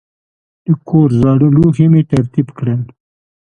[0.65, 2.81] د کور زاړه لوښي مې ترتیب کړل.